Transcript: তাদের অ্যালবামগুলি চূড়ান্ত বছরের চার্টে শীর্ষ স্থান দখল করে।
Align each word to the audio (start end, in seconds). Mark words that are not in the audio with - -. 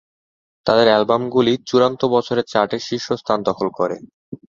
তাদের 0.65 0.87
অ্যালবামগুলি 0.89 1.53
চূড়ান্ত 1.69 2.01
বছরের 2.15 2.45
চার্টে 2.45 2.77
শীর্ষ 2.87 3.07
স্থান 3.21 3.39
দখল 3.49 3.67
করে। 3.79 3.95